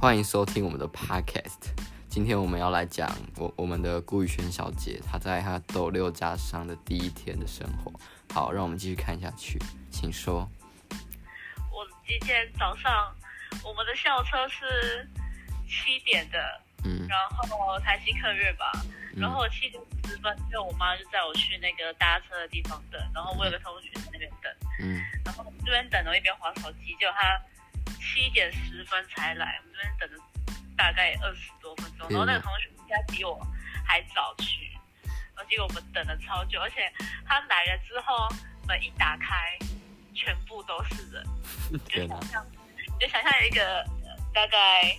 [0.00, 1.74] 欢迎收听我们的 Podcast。
[2.08, 7.92] 今天我们要来讲我我们的顾宇轩小姐她在她斗六家商的第一天的生活。
[8.32, 9.58] 好，让我们继续看下去，
[9.90, 10.48] 请说。
[11.70, 13.14] 我今天早上
[13.62, 15.06] 我们的校车是
[15.68, 18.72] 七点的，嗯，然后台西客运吧，
[19.14, 24.96] 嗯、然后我七点十分，因为我妈就载我去那个搭车的地方等，然后我有个同学在那边等，嗯，
[25.26, 27.38] 然后这边等，我一边滑手机，结果他
[28.14, 30.24] 七点十分才来，我们这边等了
[30.76, 33.40] 大概二十多分钟，然后那个同学应该比我
[33.84, 34.70] 还早去，
[35.04, 36.92] 然后结果我们等了超久，而且
[37.26, 38.28] 他来了之后
[38.66, 39.58] 门一打开，
[40.14, 41.24] 全部都是人，
[41.88, 42.46] 就想象，
[42.98, 43.84] 就想象一个
[44.34, 44.98] 大概。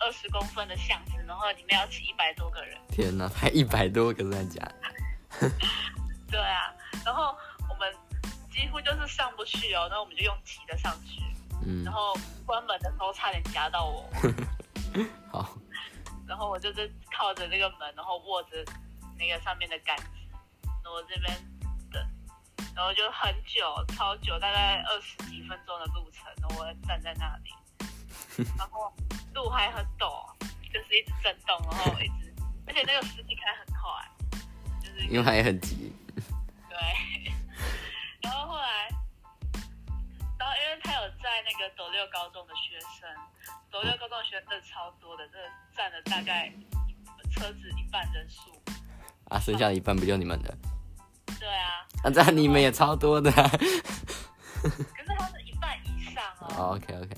[0.00, 2.78] 二十公分的巷子，然后里面要挤一百多个人。
[2.88, 4.62] 天哪，才一百多个在家。
[6.30, 6.72] 对啊，
[7.04, 7.36] 然后
[7.68, 7.92] 我们
[8.48, 11.20] 几乎就是上不去哦，那我们就用挤的上去。
[11.64, 11.84] 嗯。
[11.84, 12.14] 然后
[12.46, 14.08] 关门的时候差点夹到我。
[15.30, 15.56] 好。
[16.26, 18.64] 然后我就是靠着那个门，然后握着
[19.18, 20.04] 那个上面的杆子，
[20.62, 21.34] 然后我这边
[21.90, 22.02] 等，
[22.74, 23.64] 然后就很久，
[23.94, 28.92] 超久，大概二十几分钟的路程，然后我站在那里， 然后。
[29.34, 30.26] 路还很陡，
[30.72, 32.34] 就是一直震动，然后一直，
[32.66, 34.40] 而且那个司机开很快，
[34.82, 35.87] 就是因为他也很急。
[41.48, 43.08] 那个斗六高中的学生，
[43.70, 45.38] 斗六高中的学生超多的，这
[45.74, 46.52] 占了大概
[47.32, 48.52] 车子一半人数。
[49.30, 50.54] 啊，剩下的一半不就你们的？
[51.40, 51.88] 对啊。
[52.04, 53.32] 啊，这样你们也超多的。
[53.32, 56.76] 可是他是一半以上哦。
[56.76, 57.08] ，OK OK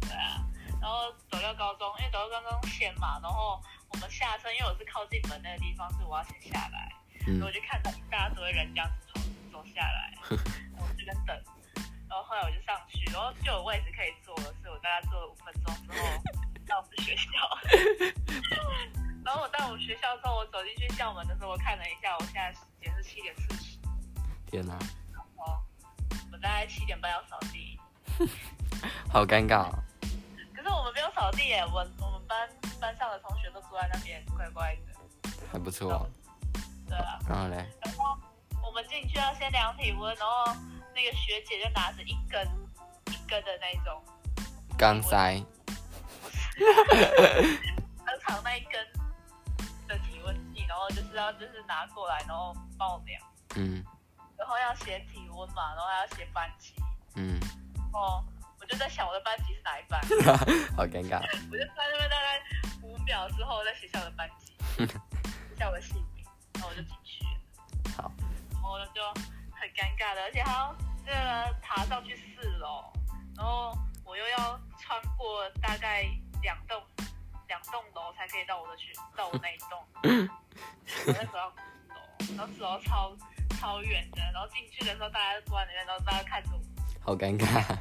[0.00, 0.42] 对啊。
[0.80, 6.92] 然后斗六高中，因为斗六高中先嘛，然后我们下车，因为我是靠近门那个地方，是我要先下来，
[7.28, 9.20] 嗯、然后我就看到大家都会人这样子走
[9.52, 10.12] 走下来，
[10.74, 11.36] 然后我这边等，
[12.10, 16.04] 然后后来我就上去，然后就有位置可以坐了，所以我大概坐了五分钟之后
[16.66, 17.30] 到我们学校，
[19.24, 23.78] 然后我到我们学校之后，我走进去校门的时候，我看了一下，我现在时间是七点四十，
[24.46, 24.72] 天哪，
[25.12, 25.62] 然后
[26.32, 27.78] 我大概七点半要扫地，
[29.08, 29.70] 好尴尬、
[30.54, 30.68] 可是。
[30.68, 32.48] 我们没有扫地耶，我我们班
[32.80, 36.10] 班上的同学都坐在那边乖乖的，还不错、哦。
[36.88, 37.18] 对啊。
[37.28, 37.56] 然后嘞？
[37.84, 38.16] 然后
[38.64, 40.54] 我们进去要先量体温，然后
[40.94, 42.46] 那个学姐就拿着一根
[43.06, 44.02] 一根的那种
[44.78, 45.42] 钢塞，
[48.06, 48.86] 很长那一根
[49.88, 53.22] 的体温计，然后就是要就是拿过来，然后帮我量。
[53.56, 53.84] 嗯。
[54.38, 56.74] 然后要写体温嘛，然后还要写班级。
[57.16, 57.38] 嗯。
[57.92, 58.24] 哦。
[58.60, 59.98] 我就在想我的班级是哪一班，
[60.76, 61.18] 好尴尬。
[61.50, 62.42] 我就在那边大概
[62.82, 64.52] 五秒之后，在学校的班级，
[64.86, 66.22] 写下我的姓名，
[66.52, 67.30] 然后我就进去了。
[67.96, 68.12] 好，
[68.62, 69.02] 然后就
[69.52, 72.92] 很尴尬的，而且还要这个爬上去四楼，
[73.36, 76.04] 然后我又要穿过大概
[76.42, 76.80] 两栋
[77.48, 79.78] 两栋楼才可以到我的去，到我那一栋。
[80.02, 83.16] 我 那时候要走，然后四楼超
[83.58, 86.60] 超远的，然后进去的时候大家都坐在里面，然后大家看着我，
[87.04, 87.76] 好尴尬。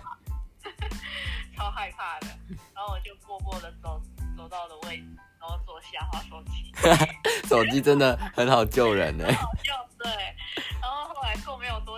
[1.56, 2.28] 超害怕的，
[2.74, 4.02] 然后我就默默的走
[4.38, 5.06] 走到了位置，
[5.40, 6.72] 然后坐下滑手机。
[7.50, 9.26] 手机真的很好救人呢。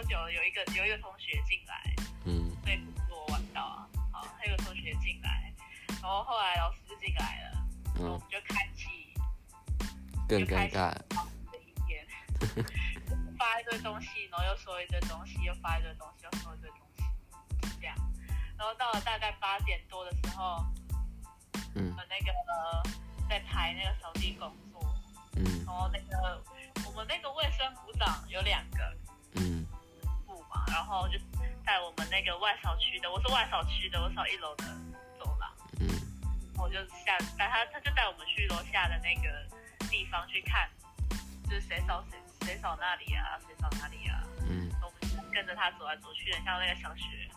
[0.01, 1.94] 多久，有一个有一个同学进来，
[2.25, 3.88] 嗯，被我玩到啊。
[4.12, 5.53] 好，还有同学进来，
[6.01, 7.67] 然后后来老师就进来了，
[7.97, 9.13] 嗯，然后我们就开启，
[10.28, 11.06] 更尴尬的
[11.59, 12.03] 一天，
[13.38, 17.03] 发一堆东西，然后又说一堆东西，又发一堆东西，又说一堆东西。
[17.79, 17.95] 这样
[18.57, 20.66] 然后到了大概八点多的时候，
[21.75, 22.83] 嗯，那个呃，
[23.29, 24.81] 在排那个扫地工作，
[25.35, 26.44] 嗯，然后那个
[26.88, 28.97] 我们那个卫生股长有两个，
[29.35, 29.78] 嗯，部
[30.53, 31.17] 嘛，然后就
[31.66, 34.66] 带我们那个外扫区的，我是外扫区的，我扫一楼的
[35.19, 35.88] 走廊，嗯，
[36.57, 36.75] 我就
[37.06, 39.45] 下带他，他就带我们去楼下的那个
[39.89, 40.69] 地方去看，
[41.50, 47.30] 就是谁扫谁谁扫那里啊，谁扫那里啊，嗯，我们就跟着他走来走去，的像那个小学。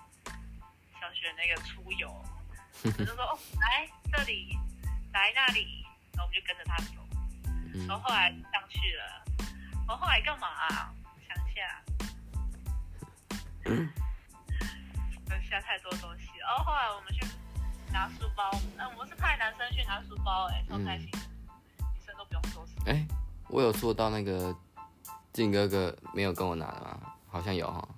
[1.01, 2.09] 小学那个出游，
[2.83, 4.59] 我就说哦，来这里，
[5.13, 5.85] 来那里，
[6.15, 9.23] 然后我们就跟着他走，然后后来上去了，
[9.87, 10.95] 然后后来干嘛啊？
[11.29, 11.83] 想一下，
[13.65, 16.29] 留下太多东西。
[16.39, 17.27] 然后后来我们去
[17.93, 22.73] 拿书包，嗯，我们是派男生去拿书包，哎，超开心，女生都不用收拾。
[22.91, 23.07] 哎，
[23.49, 24.55] 我有做到那个
[25.33, 27.15] 静哥哥没有跟我拿的吗？
[27.29, 27.89] 好像有哈。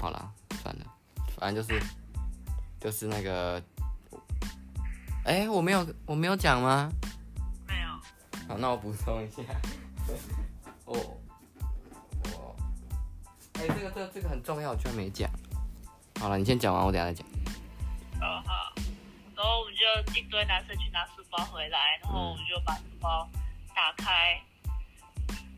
[0.00, 0.30] 好啦，
[0.62, 0.86] 算了，
[1.36, 1.82] 反正就是
[2.78, 3.60] 就是那个，
[5.24, 6.88] 哎、欸，我没有我没有讲吗？
[7.66, 7.88] 没有。
[8.48, 9.42] 好，那我补充一下。
[13.68, 15.30] 这个这个这个很重要，我居然没讲。
[16.20, 17.26] 好了，你先讲完，我等下再讲。
[18.20, 18.42] 哦，
[20.14, 23.28] 一堆男生去拿书包回来，然后我们就把书包
[23.74, 24.42] 打开，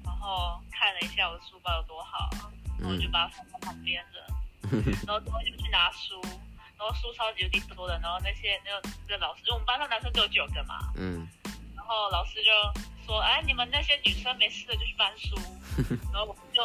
[0.05, 2.29] 然后看了一下我的书包有多好，
[2.79, 4.27] 然后我就把它放在旁边了，
[5.07, 6.21] 然后之后就去拿书，
[6.77, 11.27] 然后书超级有点多的，然后那些那个那个老师，就我们班上男生只有九个嘛，嗯，
[11.75, 12.51] 然后老师就
[13.07, 15.35] 说，哎，你们那些女生没事的就去搬书，
[16.13, 16.63] 然后我们就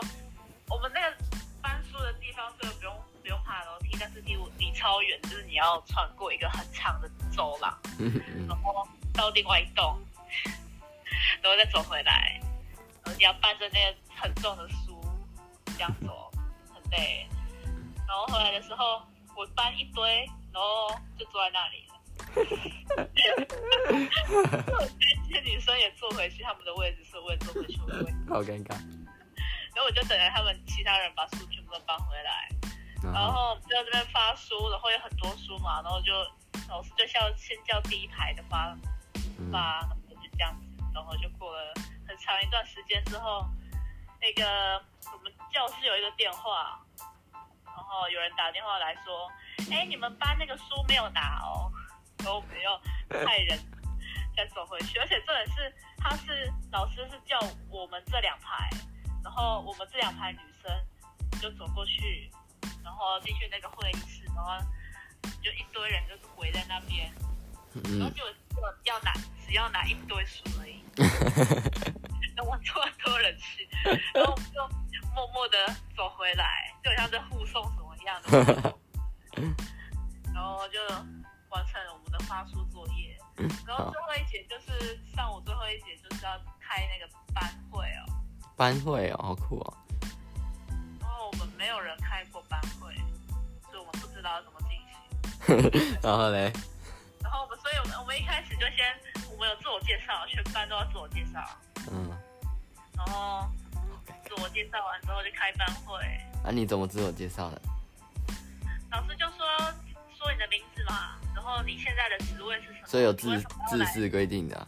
[4.85, 7.75] 超远，就是你要穿过一个很长的走廊，
[8.47, 9.97] 然后到另外一栋，
[11.41, 12.39] 然后再走回来，
[13.03, 15.03] 然后你要搬着那个很重的书
[15.75, 16.31] 这样走，
[16.71, 17.27] 很累。
[18.07, 19.01] 然后回来的时候，
[19.35, 20.23] 我搬一堆，
[20.53, 21.95] 然后就坐在那里了。
[25.27, 28.17] 这些女生也坐回去他们的位置，所以我也坐回去我的位置。
[28.29, 28.75] 好尴尬。
[29.73, 32.51] 然后我就等着他们其他人把书全部都搬回来。
[33.03, 36.11] 然后就在这边发书，然后有很多书嘛，然后就
[36.67, 38.75] 老师就叫先叫第一排的发
[39.51, 41.73] 发，然后就这样子，然后就过了
[42.07, 43.45] 很长一段时间之后，
[44.19, 44.81] 那个
[45.13, 46.79] 我们教室有一个电话，
[47.63, 49.31] 然后有人打电话来说，
[49.71, 51.71] 哎，你们班那个书没有拿哦，
[52.19, 53.59] 然后我们又派人
[54.35, 57.39] 再走回去，而且重点是他是老师是叫
[57.69, 58.67] 我们这两排，
[59.23, 62.31] 然后我们这两排女生就走过去。
[62.85, 64.55] 然后进去那个会议室，然后
[65.41, 67.11] 就一堆人就是围在那边，
[67.73, 68.23] 嗯、然后就
[68.83, 69.11] 要拿，
[69.45, 70.79] 只要拿一堆书而已。
[72.37, 73.67] 那我这么多人去，
[74.13, 74.61] 然后我们就
[75.13, 75.57] 默默的
[75.95, 78.77] 走回来，就好像在护送什么一样的。
[80.33, 80.79] 然后就
[81.49, 83.17] 完成了我们的发书作业。
[83.65, 88.05] 然后最后一节就是上午最后一节就是要开那个班会哦。
[88.55, 89.77] 班会哦，好酷哦。
[96.01, 96.51] 然后嘞？
[97.21, 98.85] 然后我们，所以我们我们一开始就先，
[99.31, 101.39] 我们有自我介绍，全班都要自我介绍。
[101.91, 102.09] 嗯。
[102.97, 103.47] 然后
[104.25, 105.95] 自我介绍完之后就开班会。
[106.43, 106.51] 啊？
[106.51, 107.61] 你怎么自我介绍的？
[108.91, 109.45] 老师就说
[110.17, 112.87] 说你的名字嘛，然后你现在的职位是什么？
[112.87, 114.67] 所以有自自式规定的。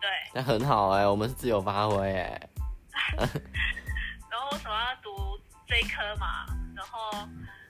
[0.00, 0.10] 对。
[0.34, 2.50] 那很好哎、欸，我们是自由发挥哎、欸。
[4.30, 5.38] 然后为什么要读？
[5.66, 6.44] 这一科嘛，
[6.76, 7.63] 然后是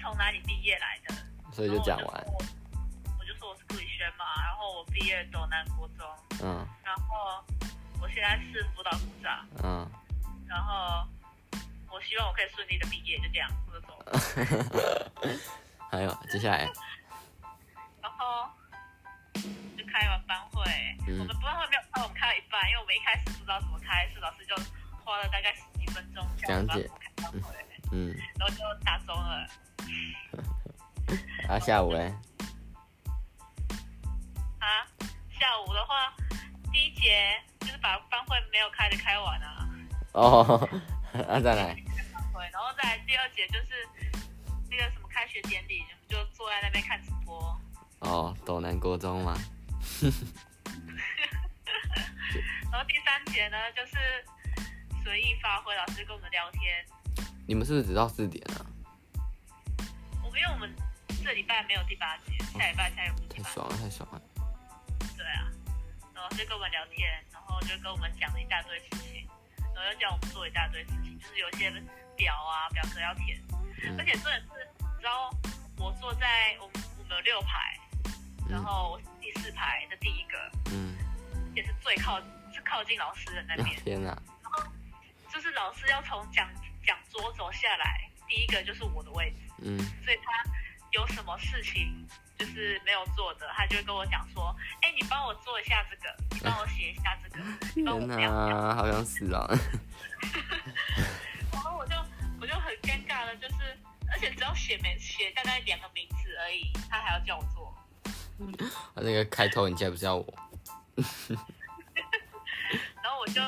[0.00, 1.14] 从哪里毕业来的？
[1.52, 2.24] 所以就讲完。
[3.18, 6.06] 我就，说我是顾宇轩嘛，然后我毕业斗南国中，
[6.42, 7.44] 嗯，然后
[8.00, 9.90] 我现在是辅导股长，嗯，
[10.48, 11.06] 然后
[11.90, 15.38] 我希望我可以顺利的毕业，就这样，我就走了。
[15.90, 16.70] 还有接下来，
[18.00, 18.48] 然后
[19.76, 20.62] 就开完班会，
[21.08, 24.54] 嗯、我们班会没有开，我们开了一半，因为我们一开始不知道怎么开，是老师就
[25.04, 25.80] 花了大概十几。
[25.90, 26.88] 分钟讲解，
[27.90, 29.44] 嗯，然后就打钟了。
[31.48, 32.12] 啊，下午嘞？
[34.58, 34.86] 啊，
[35.38, 36.14] 下午的话，
[36.72, 39.68] 第一节就是把班会没有开的开完啊。
[40.12, 40.68] 哦，
[41.28, 41.76] 啊再来。
[42.52, 43.88] 然后再来第二节就是
[44.70, 47.60] 那个什么开学典礼，就坐在那边看直播。
[48.00, 49.36] 哦，斗南国中嘛。
[52.70, 53.96] 然后第三节呢，就是。
[55.02, 56.84] 随意发挥，老师跟我们聊天。
[57.48, 58.66] 你们是不是只到四点啊？
[60.36, 60.74] 因为我们
[61.24, 63.42] 这礼拜没有第八节，下礼拜才有第八节。
[63.42, 64.22] 太爽了，太爽了。
[65.16, 65.48] 对啊，
[66.14, 69.28] 然后就跟我们聊天，然后就跟我们讲了一大堆事情，
[69.74, 71.70] 然后又叫我们做一大堆事情，就是有些
[72.16, 73.38] 表啊、表格要填，
[73.82, 75.30] 嗯、而且真的是，你知道
[75.76, 77.78] 我坐在我们我们有六排，
[78.48, 80.96] 然后我是第四排的第一个，嗯，
[81.54, 82.20] 也是最靠
[82.52, 83.76] 是靠近老师的那边。
[83.84, 84.16] 天哪！
[85.32, 86.48] 就是老师要从讲
[86.84, 90.44] 讲桌走下来，第一个就是我的位置，嗯，所以他
[90.92, 92.06] 有什么事情
[92.38, 97.38] 就是没有做的，他就会跟我讲说，哎、欸，你帮我做一下这个，你帮我写一下这个，
[97.74, 97.84] 天
[98.28, 99.46] 哪，好像是啊。
[101.52, 101.94] 然后我就
[102.40, 103.78] 我就很尴尬的，就是
[104.10, 107.74] 而且只要写没写大概两个名字而已，他还要叫我做。
[108.94, 110.34] 他，那个开头你竟然不是要我？
[113.02, 113.40] 然后我就。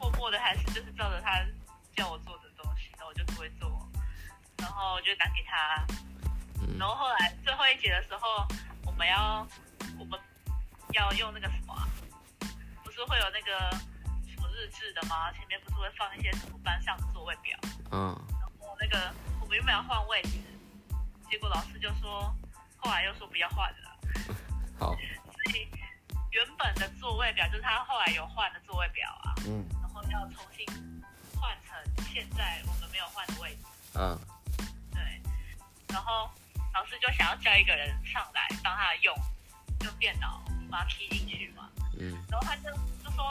[0.00, 1.44] 默默的还是就是照着他
[1.94, 3.86] 叫我做的东西，然后我就不会做，
[4.60, 5.84] 然后就打给他，
[6.78, 8.46] 然后后来最后一节的时候，
[8.84, 9.46] 我们要
[9.98, 10.20] 我们
[10.92, 11.88] 要用那个什么、啊，
[12.84, 13.70] 不是会有那个
[14.28, 15.32] 什么日志的吗？
[15.32, 17.58] 前面不是会放一些什么班上的座位表？
[17.90, 20.38] 嗯，然后那个我们原本要换位置，
[21.30, 22.34] 结果老师就说，
[22.76, 23.96] 后来又说不要换了。
[24.78, 25.68] 好，所以
[26.30, 29.34] 原本的座位表就是他后来有换的座位表啊。
[29.46, 29.64] 嗯。
[29.80, 30.66] 然后要重新
[31.38, 33.64] 换成现在我们没有换的位置。
[33.94, 34.39] 嗯，对。
[35.92, 36.30] 然后
[36.72, 39.14] 老师就想要叫一个人上来帮他用，
[39.84, 41.68] 用电脑把它 key 进去嘛。
[41.98, 42.16] 嗯。
[42.30, 42.70] 然后他就
[43.02, 43.24] 就说，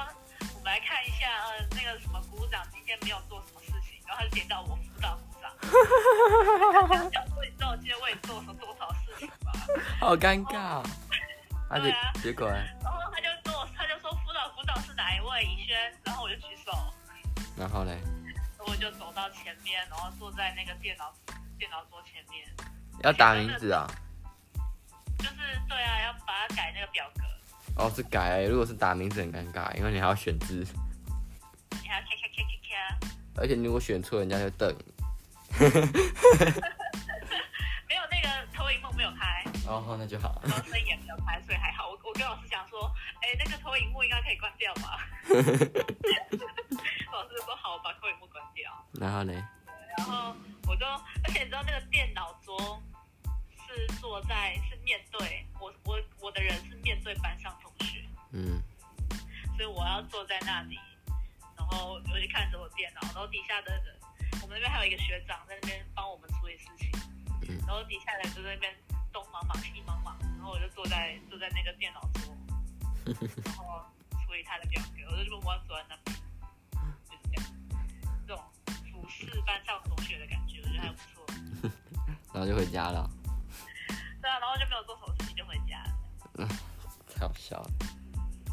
[0.55, 5.49] 我们来看一下，呃，那个什么鼓掌今天没有做什么事情，然后他就点到我辅导股长。
[5.51, 7.03] 哈哈哈哈哈。
[7.43, 9.51] 你知道我今天为你做了多少事情吗？
[9.99, 10.83] 好尴尬。
[11.81, 12.11] 对啊。
[12.21, 12.47] 结果。
[12.49, 15.43] 然后他就跟我，他就说辅导股长是哪一位？
[15.45, 15.77] 以轩。
[16.03, 16.71] 然后我就举手。
[17.57, 17.97] 然后嘞？
[18.67, 21.13] 我就走到前面，然后坐在那个电脑
[21.59, 22.47] 电脑桌前面。
[23.03, 23.85] 要打名字啊？
[25.19, 25.35] 就是
[25.67, 27.21] 对啊，要把它改那个表格。
[27.75, 28.43] 哦，是改。
[28.43, 30.65] 如果是打名字很尴尬，因为你还要选字。
[31.81, 32.69] 你还要咔咔咔咔咔。
[33.41, 34.73] 而且你如果选错，人家就瞪。
[35.59, 35.65] 没
[37.95, 39.43] 有那个投影幕没有开。
[39.67, 40.41] 哦，那就好。
[40.43, 41.89] 然后声音也没有开，所以还好。
[41.89, 42.89] 我我跟老师讲说，
[43.21, 45.05] 哎，那个投影幕应该可以关掉吧？
[47.11, 48.71] 老师说好，我把投影幕关掉。
[48.93, 49.33] 然后呢？
[49.97, 50.35] 然后我
[50.79, 50.85] 就，
[51.23, 52.81] 而且你知道那个电脑桌
[53.67, 58.61] 是坐在是面对我我我的人是面对班上同学，嗯，
[59.57, 60.79] 所以我要坐在那里，
[61.57, 63.95] 然后我就看着我电脑，然后底下的人，
[64.41, 66.89] 我们那边还有一个学长在那边帮我们处理事情，
[67.49, 68.73] 嗯，然后底下人就在那边
[69.11, 72.35] 东忙忙西忙忙，然后我就坐在坐在那个电脑桌，
[73.45, 73.83] 然后
[82.79, 83.09] 家了。
[84.21, 85.93] 对啊，然后就没有做什么事情就回家了。
[86.35, 86.47] 嗯，
[87.13, 87.69] 太好笑了。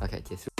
[0.00, 0.55] OK，结束。